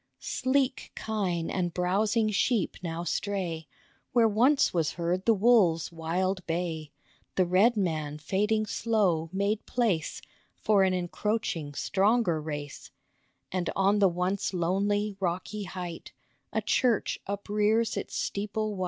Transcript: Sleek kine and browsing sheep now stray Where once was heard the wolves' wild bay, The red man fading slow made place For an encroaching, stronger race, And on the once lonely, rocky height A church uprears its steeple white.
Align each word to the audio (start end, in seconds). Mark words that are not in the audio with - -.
Sleek 0.17 0.91
kine 0.95 1.51
and 1.51 1.75
browsing 1.75 2.31
sheep 2.31 2.75
now 2.81 3.03
stray 3.03 3.67
Where 4.13 4.27
once 4.27 4.73
was 4.73 4.93
heard 4.93 5.25
the 5.25 5.33
wolves' 5.35 5.91
wild 5.91 6.43
bay, 6.47 6.91
The 7.35 7.45
red 7.45 7.77
man 7.77 8.17
fading 8.17 8.65
slow 8.65 9.29
made 9.31 9.63
place 9.67 10.19
For 10.55 10.81
an 10.83 10.95
encroaching, 10.95 11.75
stronger 11.75 12.41
race, 12.41 12.89
And 13.51 13.69
on 13.75 13.99
the 13.99 14.09
once 14.09 14.55
lonely, 14.55 15.17
rocky 15.19 15.65
height 15.65 16.13
A 16.51 16.63
church 16.63 17.19
uprears 17.27 17.95
its 17.95 18.15
steeple 18.15 18.73
white. 18.75 18.79